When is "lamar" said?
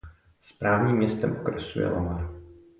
1.91-2.29